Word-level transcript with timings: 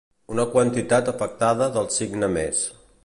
Una 0.35 0.45
quantitat 0.53 1.11
afectada 1.13 1.67
del 1.77 1.91
signe 1.99 2.31
més. 2.39 2.65